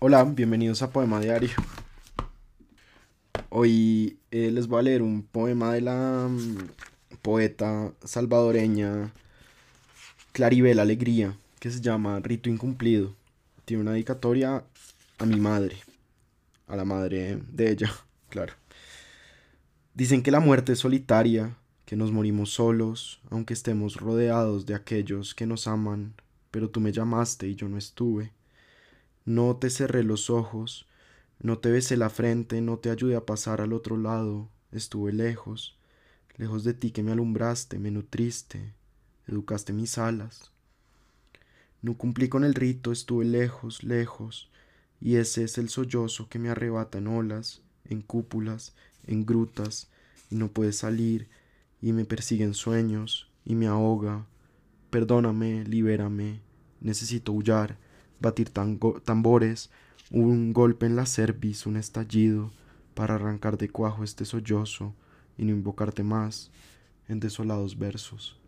Hola, 0.00 0.22
bienvenidos 0.22 0.80
a 0.82 0.92
Poema 0.92 1.18
Diario. 1.18 1.50
Hoy 3.48 4.20
eh, 4.30 4.52
les 4.52 4.68
voy 4.68 4.78
a 4.78 4.82
leer 4.82 5.02
un 5.02 5.24
poema 5.24 5.72
de 5.72 5.80
la 5.80 6.28
mm, 6.30 6.68
poeta 7.20 7.92
salvadoreña 8.04 9.12
Claribel 10.30 10.78
Alegría, 10.78 11.36
que 11.58 11.72
se 11.72 11.80
llama 11.80 12.20
Rito 12.20 12.48
Incumplido. 12.48 13.16
Tiene 13.64 13.82
una 13.82 13.90
dedicatoria 13.90 14.62
a 15.18 15.26
mi 15.26 15.40
madre, 15.40 15.78
a 16.68 16.76
la 16.76 16.84
madre 16.84 17.42
de 17.50 17.72
ella, 17.72 17.92
claro. 18.28 18.52
Dicen 19.94 20.22
que 20.22 20.30
la 20.30 20.38
muerte 20.38 20.74
es 20.74 20.78
solitaria, 20.78 21.56
que 21.86 21.96
nos 21.96 22.12
morimos 22.12 22.50
solos, 22.52 23.20
aunque 23.30 23.52
estemos 23.52 23.96
rodeados 23.96 24.64
de 24.64 24.76
aquellos 24.76 25.34
que 25.34 25.44
nos 25.44 25.66
aman, 25.66 26.14
pero 26.52 26.70
tú 26.70 26.78
me 26.78 26.92
llamaste 26.92 27.48
y 27.48 27.56
yo 27.56 27.68
no 27.68 27.76
estuve. 27.78 28.37
No 29.24 29.56
te 29.56 29.70
cerré 29.70 30.04
los 30.04 30.30
ojos, 30.30 30.86
no 31.40 31.58
te 31.58 31.70
besé 31.70 31.96
la 31.96 32.10
frente, 32.10 32.60
no 32.60 32.78
te 32.78 32.90
ayudé 32.90 33.14
a 33.14 33.24
pasar 33.24 33.60
al 33.60 33.72
otro 33.72 33.96
lado, 33.96 34.48
estuve 34.72 35.12
lejos, 35.12 35.78
lejos 36.36 36.64
de 36.64 36.74
ti 36.74 36.90
que 36.90 37.02
me 37.02 37.12
alumbraste, 37.12 37.78
me 37.78 37.90
nutriste, 37.90 38.72
educaste 39.26 39.72
mis 39.72 39.98
alas. 39.98 40.50
No 41.80 41.96
cumplí 41.96 42.28
con 42.28 42.42
el 42.42 42.54
rito, 42.54 42.90
estuve 42.90 43.24
lejos, 43.24 43.84
lejos, 43.84 44.50
y 45.00 45.16
ese 45.16 45.44
es 45.44 45.58
el 45.58 45.68
sollozo 45.68 46.28
que 46.28 46.40
me 46.40 46.48
arrebata 46.48 46.98
en 46.98 47.06
olas, 47.06 47.62
en 47.84 48.02
cúpulas, 48.02 48.74
en 49.06 49.24
grutas, 49.24 49.88
y 50.28 50.34
no 50.34 50.48
puede 50.48 50.72
salir, 50.72 51.28
y 51.80 51.92
me 51.92 52.04
persiguen 52.04 52.54
sueños, 52.54 53.30
y 53.44 53.54
me 53.54 53.68
ahoga. 53.68 54.26
Perdóname, 54.90 55.64
libérame, 55.64 56.40
necesito 56.80 57.32
huyar 57.32 57.78
batir 58.20 58.50
tambores, 58.50 59.70
un 60.10 60.52
golpe 60.52 60.86
en 60.86 60.96
la 60.96 61.06
cerviz, 61.06 61.66
un 61.66 61.76
estallido, 61.76 62.50
para 62.94 63.14
arrancar 63.14 63.58
de 63.58 63.68
cuajo 63.68 64.02
este 64.02 64.24
sollozo 64.24 64.94
y 65.36 65.44
no 65.44 65.52
invocarte 65.52 66.02
más 66.02 66.50
en 67.08 67.20
desolados 67.20 67.78
versos. 67.78 68.38